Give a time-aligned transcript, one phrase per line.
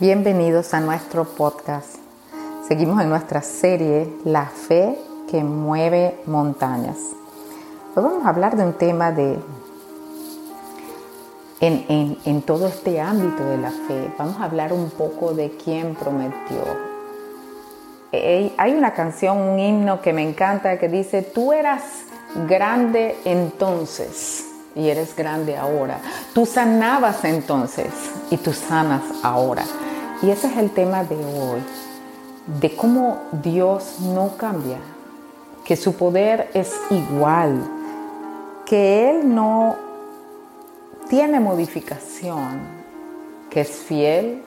[0.00, 1.96] Bienvenidos a nuestro podcast.
[2.68, 4.96] Seguimos en nuestra serie La fe
[5.28, 6.98] que mueve montañas.
[7.96, 9.36] Hoy vamos a hablar de un tema de,
[11.58, 15.96] en, en todo este ámbito de la fe, vamos a hablar un poco de quién
[15.96, 16.62] prometió.
[18.12, 21.82] Hay una canción, un himno que me encanta que dice, tú eras
[22.46, 24.44] grande entonces
[24.76, 25.98] y eres grande ahora.
[26.34, 27.88] Tú sanabas entonces
[28.30, 29.64] y tú sanas ahora.
[30.20, 31.62] Y ese es el tema de hoy,
[32.60, 34.78] de cómo Dios no cambia,
[35.64, 37.62] que su poder es igual,
[38.66, 39.76] que Él no
[41.08, 42.58] tiene modificación,
[43.48, 44.42] que es fiel.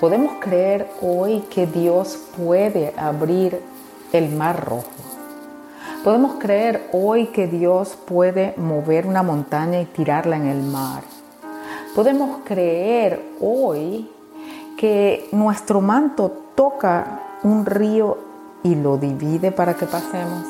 [0.00, 3.62] Podemos creer hoy que Dios puede abrir
[4.12, 4.90] el mar rojo.
[6.02, 11.02] Podemos creer hoy que Dios puede mover una montaña y tirarla en el mar.
[11.94, 14.10] Podemos creer hoy
[14.76, 18.18] que nuestro manto toca un río
[18.62, 20.44] y lo divide para que pasemos.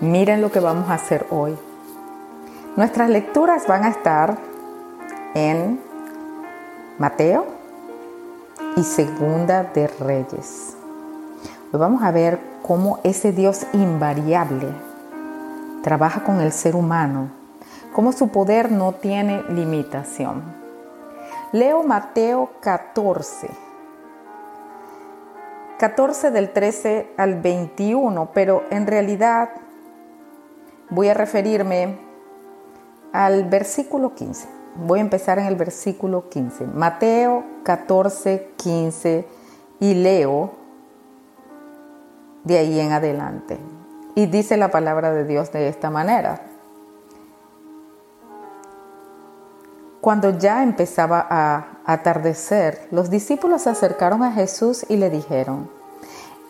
[0.00, 1.56] Miren lo que vamos a hacer hoy.
[2.76, 4.36] Nuestras lecturas van a estar
[5.34, 5.80] en
[6.98, 7.46] Mateo
[8.76, 10.76] y Segunda de Reyes.
[11.72, 14.68] Hoy vamos a ver cómo ese Dios invariable
[15.82, 17.28] trabaja con el ser humano,
[17.92, 20.61] cómo su poder no tiene limitación.
[21.52, 23.50] Leo Mateo 14.
[25.78, 29.50] 14 del 13 al 21, pero en realidad
[30.88, 31.98] voy a referirme
[33.12, 34.48] al versículo 15.
[34.76, 36.68] Voy a empezar en el versículo 15.
[36.68, 39.26] Mateo 14, 15
[39.80, 40.52] y leo
[42.44, 43.58] de ahí en adelante.
[44.14, 46.51] Y dice la palabra de Dios de esta manera.
[50.02, 55.70] Cuando ya empezaba a atardecer, los discípulos se acercaron a Jesús y le dijeron,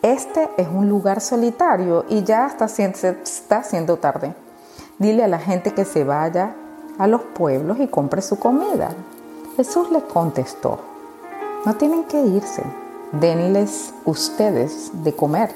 [0.01, 4.33] este es un lugar solitario y ya está, está haciendo tarde.
[4.97, 6.55] Dile a la gente que se vaya
[6.97, 8.89] a los pueblos y compre su comida.
[9.55, 10.79] Jesús les contestó,
[11.63, 12.63] no tienen que irse,
[13.11, 15.53] denles ustedes de comer.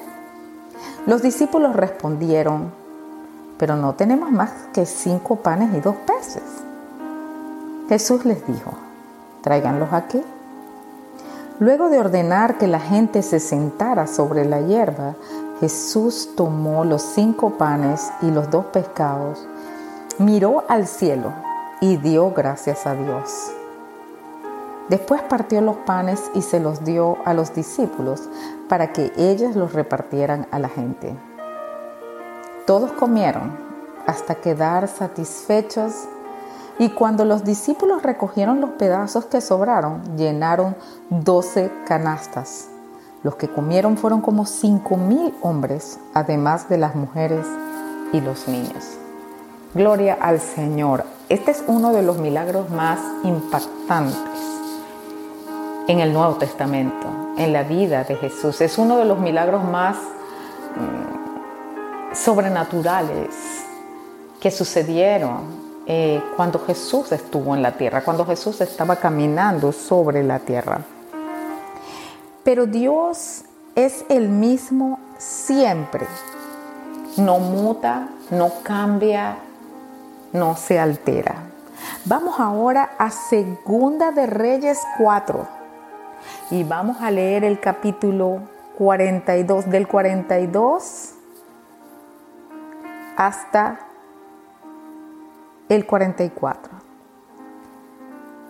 [1.08, 2.72] Los discípulos respondieron,
[3.58, 6.67] pero no tenemos más que cinco panes y dos peces.
[7.90, 8.72] Jesús les dijo,
[9.42, 10.22] tráiganlos aquí.
[11.60, 15.16] Luego de ordenar que la gente se sentara sobre la hierba,
[15.60, 19.48] Jesús tomó los cinco panes y los dos pescados,
[20.20, 21.34] miró al cielo
[21.80, 23.52] y dio gracias a Dios.
[24.90, 28.30] Después partió los panes y se los dio a los discípulos
[28.70, 31.16] para que ellos los repartieran a la gente.
[32.66, 33.58] Todos comieron
[34.06, 36.08] hasta quedar satisfechos
[36.80, 40.76] y cuando los discípulos recogieron los pedazos que sobraron, llenaron
[41.10, 42.68] doce canastas.
[43.24, 47.48] Los que comieron fueron como cinco mil hombres, además de las mujeres
[48.14, 48.98] y los niños.
[49.74, 51.04] Gloria al Señor.
[51.30, 54.18] Este es uno de los milagros más impactantes
[55.88, 57.08] en el Nuevo Testamento,
[57.38, 58.62] en la vida de Jesús.
[58.62, 63.36] Es uno de los milagros más mm, sobrenaturales
[64.40, 70.40] que sucedieron eh, cuando Jesús estuvo en la tierra, cuando Jesús estaba caminando sobre la
[70.40, 70.82] tierra.
[72.44, 73.44] Pero Dios
[73.74, 76.06] es el mismo siempre.
[77.16, 79.38] No muta, no cambia,
[80.34, 81.36] no se altera.
[82.04, 85.48] Vamos ahora a Segunda de Reyes 4
[86.52, 88.42] y vamos a leer el capítulo
[88.78, 91.14] 42 del 42
[93.16, 93.87] hasta
[95.70, 96.74] el 44.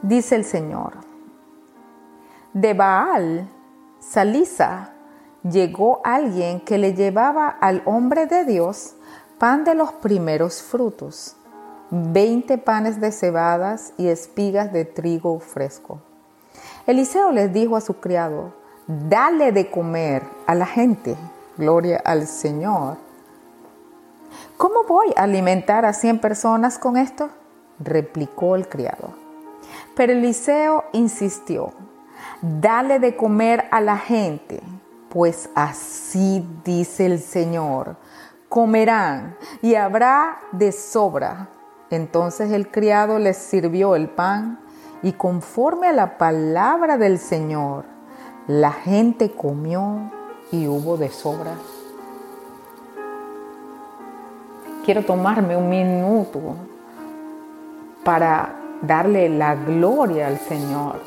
[0.01, 0.93] Dice el Señor,
[2.53, 3.49] de Baal,
[3.99, 4.93] Salisa,
[5.43, 8.95] llegó alguien que le llevaba al hombre de Dios
[9.37, 11.35] pan de los primeros frutos,
[11.89, 15.99] veinte panes de cebadas y espigas de trigo fresco.
[16.85, 18.53] Eliseo les dijo a su criado,
[18.87, 21.15] dale de comer a la gente,
[21.57, 23.06] gloria al Señor.
[24.57, 27.29] ¿Cómo voy a alimentar a 100 personas con esto?
[27.79, 29.13] replicó el criado.
[29.95, 31.73] Pero Eliseo insistió,
[32.41, 34.63] dale de comer a la gente,
[35.09, 37.97] pues así dice el Señor,
[38.49, 41.49] comerán y habrá de sobra.
[41.91, 44.59] Entonces el criado les sirvió el pan
[45.03, 47.85] y conforme a la palabra del Señor,
[48.47, 50.11] la gente comió
[50.51, 51.53] y hubo de sobra
[54.87, 56.55] quiero tomarme un minuto
[58.05, 61.01] para darle la gloria al Señor.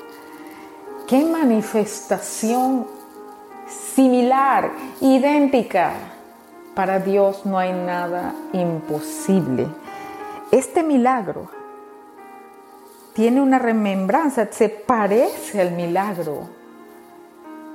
[1.08, 2.86] qué manifestación
[3.66, 5.92] similar, idéntica.
[6.74, 9.66] Para Dios no hay nada imposible.
[10.50, 11.48] Este milagro
[13.14, 16.42] tiene una remembranza, se parece al milagro.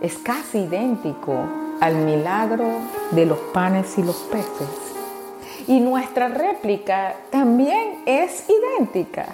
[0.01, 1.35] Es casi idéntico
[1.81, 2.67] al milagro
[3.09, 4.84] de los panes y los peces.
[5.67, 9.27] Y nuestra réplica también es idéntica.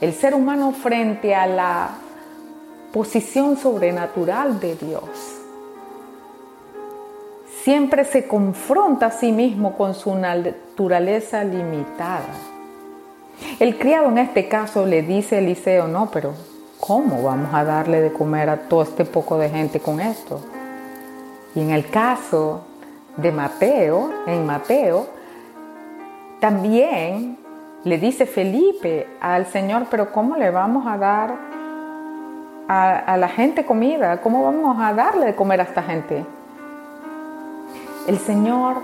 [0.00, 1.90] El ser humano frente a la
[2.92, 5.32] posición sobrenatural de Dios
[7.62, 12.26] siempre se confronta a sí mismo con su naturaleza limitada.
[13.60, 16.34] El criado en este caso le dice a Eliseo, no, pero
[16.80, 20.40] ¿cómo vamos a darle de comer a todo este poco de gente con esto?
[21.54, 22.62] Y en el caso
[23.16, 25.06] de Mateo, en Mateo,
[26.42, 27.38] también
[27.84, 31.36] le dice Felipe al Señor, pero ¿cómo le vamos a dar
[32.66, 34.20] a, la gente comida?
[34.20, 36.24] ¿Cómo vamos a darle de comer a esta gente?
[38.08, 38.78] el Señor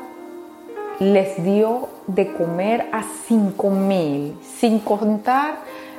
[1.00, 5.56] les dio de comer a cinco mil, sin contar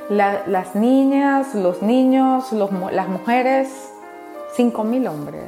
[0.08, 3.92] las niñas, los niños, las mujeres,
[4.56, 5.44] cinco mil hombres.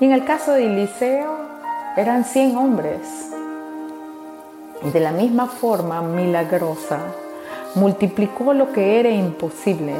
[0.00, 1.34] Y en el caso de Eliseo
[1.96, 3.33] eran 100 hombres.
[4.92, 7.00] De la misma forma milagrosa,
[7.74, 9.94] multiplicó lo que era imposible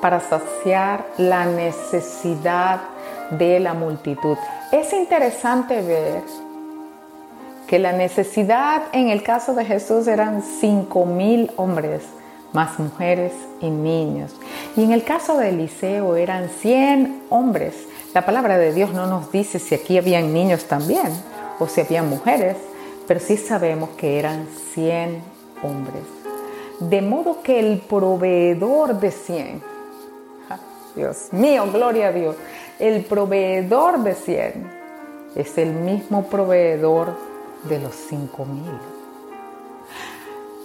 [0.00, 2.80] para saciar la necesidad
[3.30, 4.36] de la multitud.
[4.70, 6.22] Es interesante ver
[7.66, 12.02] que la necesidad en el caso de Jesús eran cinco mil hombres,
[12.52, 14.32] más mujeres y niños.
[14.76, 17.74] Y en el caso de Eliseo eran 100 hombres.
[18.14, 21.08] La palabra de Dios no nos dice si aquí habían niños también
[21.58, 22.56] o si habían mujeres,
[23.06, 25.22] pero sí sabemos que eran 100
[25.62, 26.02] hombres.
[26.80, 29.62] De modo que el proveedor de 100,
[30.96, 32.36] Dios mío, gloria a Dios,
[32.78, 34.70] el proveedor de 100
[35.36, 37.14] es el mismo proveedor
[37.68, 38.62] de los 5000.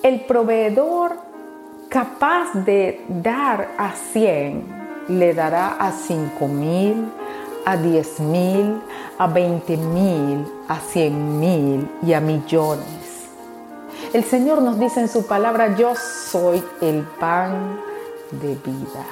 [0.02, 1.18] El proveedor
[1.90, 7.12] capaz de dar a 100 le dará a 5000,
[7.70, 8.82] a 10000,
[9.18, 12.88] a 20000, a 100000 y a millones.
[14.12, 17.80] El Señor nos dice en su palabra, yo soy el pan
[18.32, 19.06] de vida.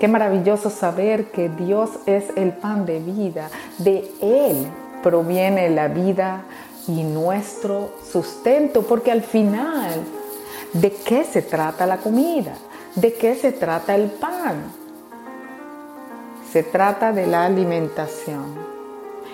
[0.00, 3.50] Qué maravilloso saber que Dios es el pan de vida.
[3.78, 4.66] De Él
[5.02, 6.44] proviene la vida
[6.86, 9.92] y nuestro sustento, porque al final,
[10.72, 12.54] ¿de qué se trata la comida?
[12.94, 14.87] ¿De qué se trata el pan?
[16.52, 18.54] Se trata de la alimentación.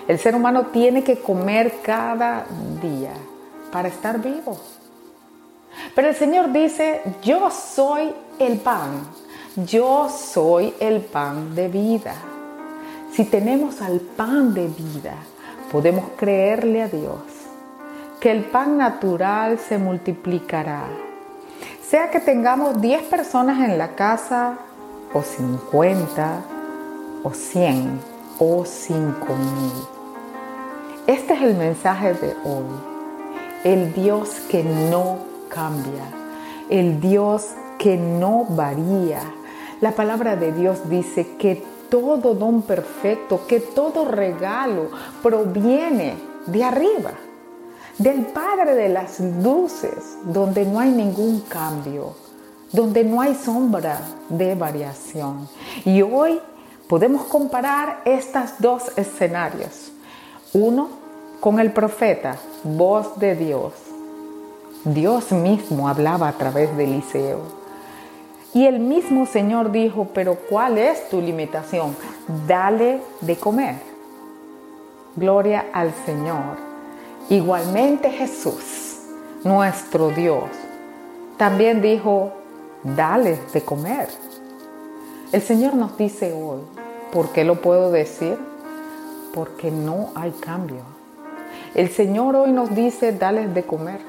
[0.07, 2.45] El ser humano tiene que comer cada
[2.81, 3.13] día
[3.71, 4.57] para estar vivo.
[5.93, 9.07] Pero el Señor dice, yo soy el pan
[9.55, 12.13] yo soy el pan de vida.
[13.13, 15.15] Si tenemos al pan de vida,
[15.71, 17.21] podemos creerle a Dios
[18.19, 20.83] que el pan natural se multiplicará.
[21.87, 24.57] Sea que tengamos 10 personas en la casa,
[25.13, 26.41] o 50,
[27.25, 27.99] o 100,
[28.37, 29.71] o 5 mil.
[31.07, 32.65] Este es el mensaje de hoy.
[33.63, 35.17] El Dios que no
[35.49, 36.03] cambia,
[36.69, 37.47] el Dios
[37.79, 39.21] que no varía,
[39.81, 44.91] la palabra de Dios dice que todo don perfecto, que todo regalo
[45.23, 47.13] proviene de arriba,
[47.97, 52.13] del Padre de las luces, donde no hay ningún cambio,
[52.71, 55.49] donde no hay sombra de variación.
[55.85, 56.39] Y hoy
[56.87, 59.91] podemos comparar estos dos escenarios.
[60.53, 60.89] Uno
[61.39, 63.73] con el profeta, voz de Dios.
[64.83, 67.65] Dios mismo hablaba a través de Eliseo
[68.55, 71.93] y el mismo Señor dijo, pero ¿cuál es tu limitación?
[72.47, 73.75] Dale de comer.
[75.17, 76.55] Gloria al Señor.
[77.29, 79.01] Igualmente Jesús,
[79.43, 80.45] nuestro Dios,
[81.37, 82.31] también dijo,
[82.81, 84.07] dale de comer.
[85.31, 86.61] El Señor nos dice hoy,
[87.11, 88.37] ¿por qué lo puedo decir?
[89.33, 90.81] Porque no hay cambio.
[91.73, 93.99] El Señor hoy nos dice, dale de comer.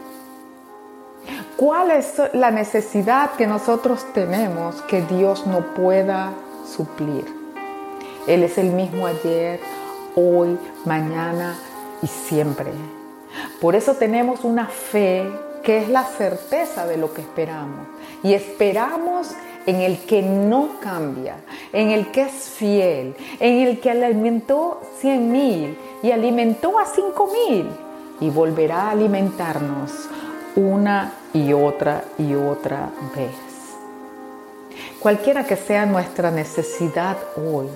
[1.57, 6.33] ¿Cuál es la necesidad que nosotros tenemos que Dios no pueda
[6.77, 7.25] suplir?
[8.27, 9.59] Él es el mismo ayer,
[10.15, 11.57] hoy, mañana
[12.03, 12.71] y siempre.
[13.61, 15.27] Por eso tenemos una fe
[15.69, 17.87] es la certeza de lo que esperamos.
[18.23, 19.31] Y esperamos
[19.67, 21.37] en el que no cambia,
[21.73, 27.29] en el que es fiel, en el que alimentó cien mil y alimentó a cinco
[27.49, 27.69] mil
[28.21, 29.91] y volverá a alimentarnos
[30.55, 33.35] una y otra y otra vez.
[35.01, 37.67] cualquiera que sea nuestra necesidad hoy,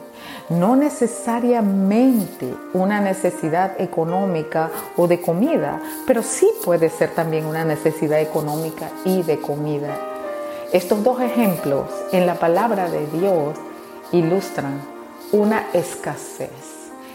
[0.51, 8.21] no necesariamente una necesidad económica o de comida, pero sí puede ser también una necesidad
[8.21, 9.97] económica y de comida.
[10.73, 13.57] Estos dos ejemplos en la palabra de Dios
[14.13, 14.81] ilustran
[15.33, 16.51] una escasez.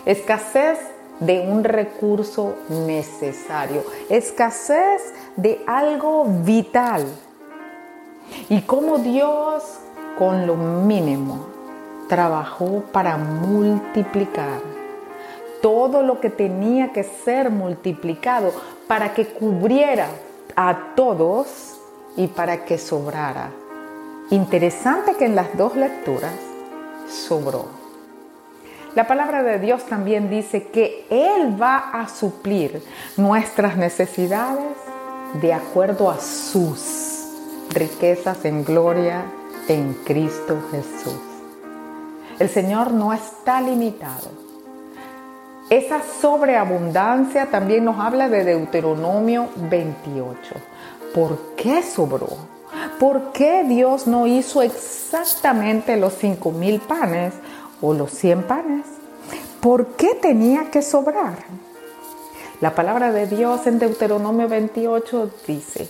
[0.05, 0.79] Escasez
[1.19, 7.05] de un recurso necesario, escasez de algo vital.
[8.49, 9.63] Y cómo Dios
[10.17, 11.54] con lo mínimo
[12.07, 14.59] trabajó para multiplicar
[15.61, 18.53] todo lo que tenía que ser multiplicado
[18.87, 20.07] para que cubriera
[20.55, 21.79] a todos
[22.15, 23.49] y para que sobrara.
[24.29, 26.33] Interesante que en las dos lecturas
[27.09, 27.65] sobró.
[28.95, 32.81] La palabra de Dios también dice que Él va a suplir
[33.17, 34.73] nuestras necesidades
[35.41, 37.27] de acuerdo a sus
[37.73, 39.25] riquezas en gloria
[39.67, 41.34] en Cristo Jesús.
[42.39, 44.29] El Señor no está limitado.
[45.69, 50.37] Esa sobreabundancia también nos habla de Deuteronomio 28.
[51.13, 52.27] ¿Por qué sobró?
[52.99, 57.33] ¿Por qué Dios no hizo exactamente los cinco mil panes
[57.81, 58.85] o los 100 panes.
[59.61, 61.37] ¿Por qué tenía que sobrar?
[62.61, 65.89] La palabra de Dios en Deuteronomio 28 dice,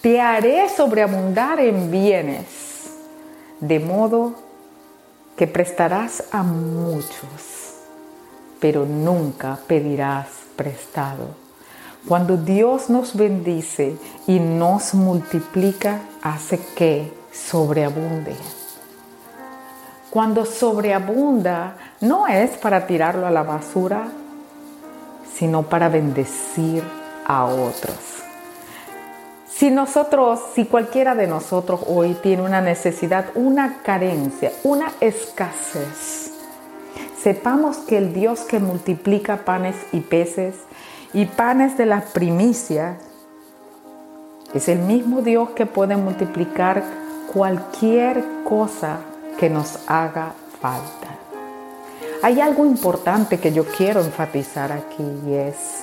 [0.00, 2.90] te haré sobreabundar en bienes,
[3.60, 4.34] de modo
[5.38, 7.76] que prestarás a muchos,
[8.58, 10.26] pero nunca pedirás
[10.56, 11.28] prestado.
[12.08, 18.34] Cuando Dios nos bendice y nos multiplica, hace que sobreabunde.
[20.10, 24.08] Cuando sobreabunda, no es para tirarlo a la basura,
[25.36, 26.82] sino para bendecir
[27.24, 28.17] a otros.
[29.58, 36.30] Si nosotros, si cualquiera de nosotros hoy tiene una necesidad, una carencia, una escasez,
[37.20, 40.54] sepamos que el Dios que multiplica panes y peces
[41.12, 42.98] y panes de la primicia
[44.54, 46.84] es el mismo Dios que puede multiplicar
[47.32, 49.00] cualquier cosa
[49.40, 51.08] que nos haga falta.
[52.22, 55.82] Hay algo importante que yo quiero enfatizar aquí y es,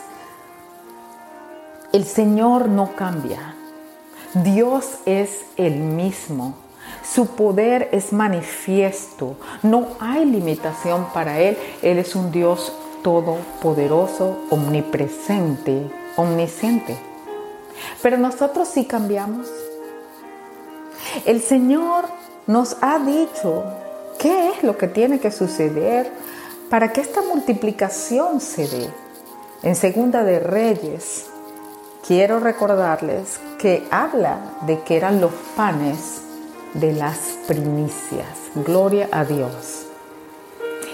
[1.92, 3.54] el Señor no cambia.
[4.44, 6.56] Dios es el mismo.
[7.10, 9.38] Su poder es manifiesto.
[9.64, 11.58] No hay limitación para Él.
[11.82, 16.98] Él es un Dios todopoderoso, omnipresente, omnisciente.
[18.02, 19.48] Pero nosotros sí cambiamos.
[21.24, 22.04] El Señor
[22.46, 23.64] nos ha dicho
[24.20, 26.12] qué es lo que tiene que suceder
[26.70, 28.90] para que esta multiplicación se dé.
[29.64, 31.28] En Segunda de Reyes,
[32.06, 33.40] quiero recordarles
[33.92, 36.22] habla de que eran los panes
[36.74, 37.18] de las
[37.48, 38.28] primicias.
[38.56, 39.88] Gloria a Dios.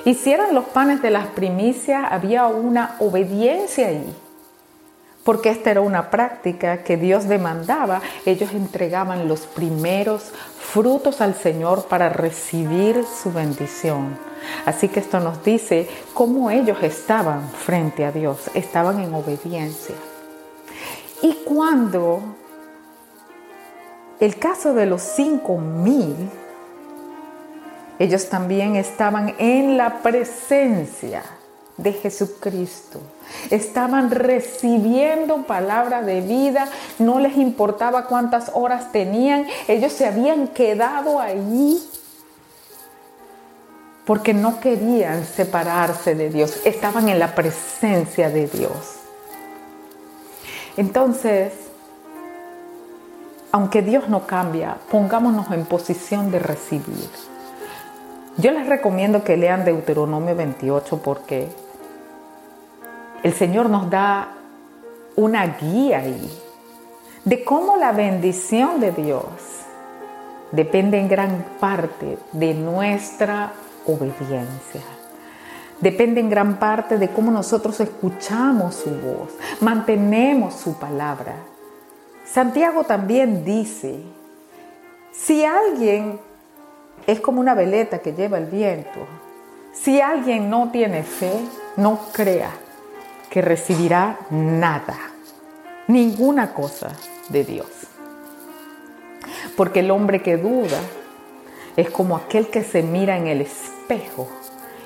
[0.06, 4.16] Si eran los panes de las primicias, había una obediencia ahí
[5.24, 8.02] porque esta era una práctica que Dios demandaba.
[8.26, 14.18] Ellos entregaban los primeros frutos al Señor para recibir su bendición.
[14.66, 19.96] Así que esto nos dice cómo ellos estaban frente a Dios, estaban en obediencia.
[21.22, 22.22] Y cuando
[24.22, 26.16] el caso de los cinco mil,
[28.00, 31.24] ellos también estaban en la presencia
[31.78, 33.00] de Jesucristo.
[33.50, 36.68] Estaban recibiendo palabra de vida,
[37.00, 41.82] no les importaba cuántas horas tenían, ellos se habían quedado allí
[44.06, 48.98] porque no querían separarse de Dios, estaban en la presencia de Dios.
[50.78, 51.54] Entonces,
[53.52, 57.10] aunque Dios no cambia, pongámonos en posición de recibir.
[58.38, 61.50] Yo les recomiendo que lean Deuteronomio 28 porque
[63.24, 64.30] el Señor nos da
[65.16, 66.32] una guía ahí
[67.26, 69.26] de cómo la bendición de Dios
[70.52, 73.52] depende en gran parte de nuestra
[73.86, 74.82] obediencia.
[75.82, 81.36] Depende en gran parte de cómo nosotros escuchamos su voz, mantenemos su palabra.
[82.34, 84.00] Santiago también dice,
[85.12, 86.18] si alguien
[87.06, 89.06] es como una veleta que lleva el viento,
[89.74, 91.34] si alguien no tiene fe,
[91.76, 92.52] no crea
[93.30, 94.98] que recibirá nada,
[95.88, 96.92] ninguna cosa
[97.28, 97.68] de Dios.
[99.58, 100.80] Porque el hombre que duda
[101.76, 104.30] es como aquel que se mira en el espejo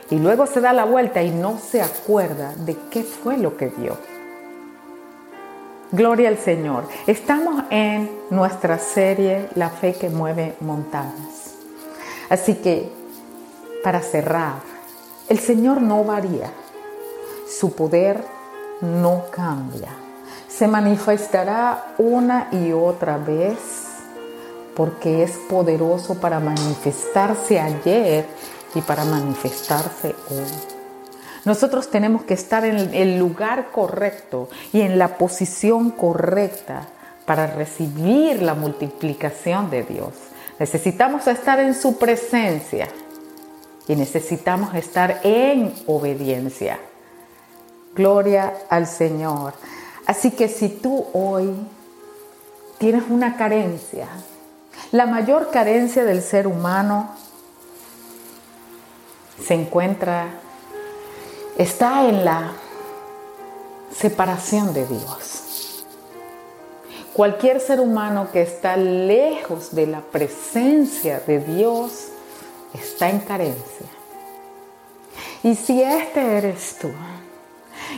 [0.09, 3.67] y luego se da la vuelta y no se acuerda de qué fue lo que
[3.67, 4.14] vio.
[5.91, 6.87] Gloria al Señor.
[7.05, 11.55] Estamos en nuestra serie La fe que mueve montañas.
[12.29, 12.91] Así que,
[13.83, 14.55] para cerrar,
[15.29, 16.51] el Señor no varía,
[17.47, 18.23] su poder
[18.81, 19.89] no cambia,
[20.47, 23.85] se manifestará una y otra vez
[24.75, 28.25] porque es poderoso para manifestarse ayer
[28.73, 30.74] y para manifestarse hoy.
[31.45, 36.87] Nosotros tenemos que estar en el lugar correcto y en la posición correcta
[37.25, 40.09] para recibir la multiplicación de Dios.
[40.59, 42.87] Necesitamos estar en su presencia
[43.87, 46.79] y necesitamos estar en obediencia.
[47.93, 49.53] Gloria al Señor.
[50.07, 51.53] Así que si tú hoy
[52.79, 54.07] tienes una carencia,
[54.91, 57.11] la mayor carencia del ser humano
[59.43, 60.27] se encuentra
[61.57, 62.53] está en la
[63.91, 65.85] separación de Dios.
[67.13, 72.07] Cualquier ser humano que está lejos de la presencia de Dios
[72.73, 73.87] está en carencia.
[75.41, 76.91] Y si este eres tú,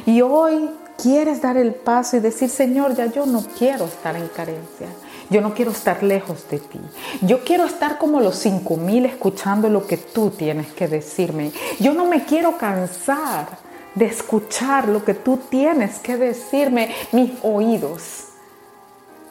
[0.05, 0.69] y hoy
[1.01, 4.87] quieres dar el paso y decir, Señor, ya yo no quiero estar en carencia.
[5.29, 6.79] Yo no quiero estar lejos de ti.
[7.21, 11.51] Yo quiero estar como los cinco mil escuchando lo que tú tienes que decirme.
[11.79, 13.47] Yo no me quiero cansar
[13.95, 16.93] de escuchar lo que tú tienes que decirme.
[17.11, 18.27] Mis oídos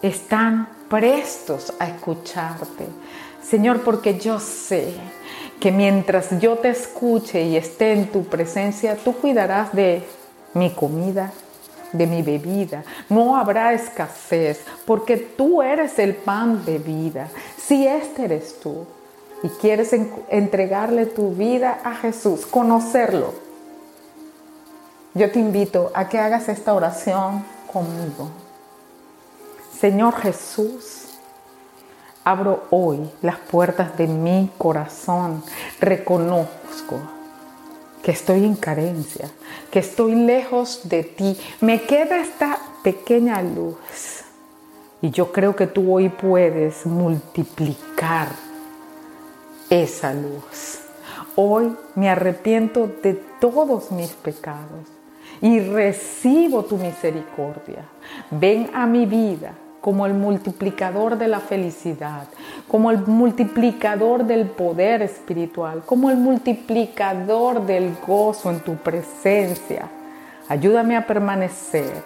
[0.02, 2.86] están prestos a escucharte.
[3.42, 4.92] Señor, porque yo sé
[5.60, 10.04] que mientras yo te escuche y esté en tu presencia, tú cuidarás de
[10.52, 11.32] mi comida,
[11.92, 12.84] de mi bebida.
[13.08, 17.28] No habrá escasez, porque tú eres el pan de vida.
[17.56, 18.86] Si este eres tú
[19.42, 19.92] y quieres
[20.28, 23.34] entregarle tu vida a Jesús, conocerlo,
[25.14, 28.30] yo te invito a que hagas esta oración conmigo.
[29.78, 31.18] Señor Jesús,
[32.24, 35.42] abro hoy las puertas de mi corazón.
[35.80, 37.15] Reconozco
[38.06, 39.28] que estoy en carencia,
[39.68, 41.36] que estoy lejos de ti.
[41.60, 44.22] Me queda esta pequeña luz.
[45.02, 48.28] Y yo creo que tú hoy puedes multiplicar
[49.68, 50.82] esa luz.
[51.34, 54.86] Hoy me arrepiento de todos mis pecados
[55.40, 57.86] y recibo tu misericordia.
[58.30, 62.28] Ven a mi vida como el multiplicador de la felicidad,
[62.68, 69.88] como el multiplicador del poder espiritual, como el multiplicador del gozo en tu presencia.
[70.48, 72.02] Ayúdame a permanecer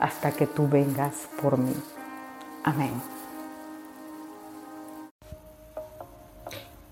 [0.00, 1.74] hasta que tú vengas por mí.
[2.64, 2.92] Amén.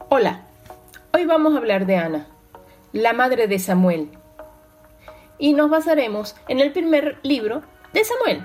[0.09, 0.41] Hola,
[1.13, 2.27] hoy vamos a hablar de Ana,
[2.93, 4.11] la madre de Samuel.
[5.39, 7.63] Y nos basaremos en el primer libro
[7.93, 8.45] de Samuel.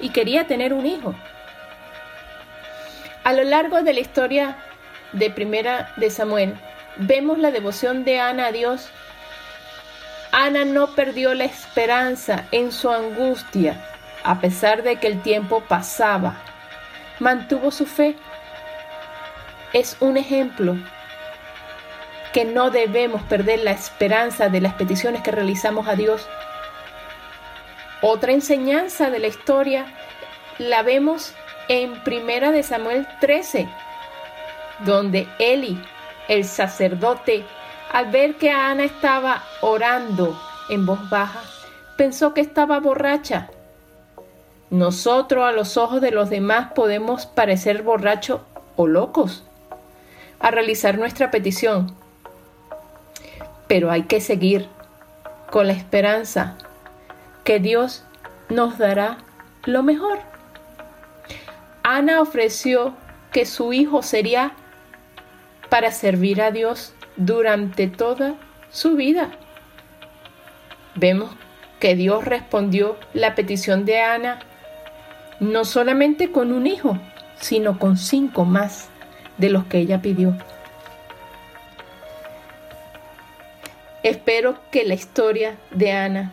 [0.00, 1.14] y quería tener un hijo.
[3.24, 4.56] A lo largo de la historia
[5.12, 6.54] de Primera de Samuel,
[6.96, 8.88] vemos la devoción de Ana a Dios.
[10.32, 13.84] Ana no perdió la esperanza en su angustia,
[14.24, 16.36] a pesar de que el tiempo pasaba.
[17.18, 18.16] Mantuvo su fe.
[19.72, 20.76] Es un ejemplo
[22.32, 26.26] que no debemos perder la esperanza de las peticiones que realizamos a Dios
[28.02, 29.86] otra enseñanza de la historia
[30.58, 31.34] la vemos
[31.68, 33.68] en Primera de Samuel 13,
[34.84, 35.80] donde Eli,
[36.28, 37.44] el sacerdote,
[37.92, 40.38] al ver que Ana estaba orando
[40.70, 41.42] en voz baja,
[41.96, 43.50] pensó que estaba borracha.
[44.70, 48.40] Nosotros a los ojos de los demás podemos parecer borrachos
[48.76, 49.44] o locos
[50.38, 51.94] a realizar nuestra petición,
[53.66, 54.68] pero hay que seguir
[55.50, 56.56] con la esperanza
[57.44, 58.04] que Dios
[58.48, 59.18] nos dará
[59.64, 60.18] lo mejor.
[61.82, 62.94] Ana ofreció
[63.32, 64.52] que su hijo sería
[65.68, 68.34] para servir a Dios durante toda
[68.70, 69.30] su vida.
[70.94, 71.30] Vemos
[71.78, 74.40] que Dios respondió la petición de Ana
[75.40, 76.98] no solamente con un hijo,
[77.40, 78.90] sino con cinco más
[79.38, 80.36] de los que ella pidió.
[84.02, 86.32] Espero que la historia de Ana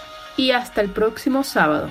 [0.37, 1.89] y hasta el próximo sábado.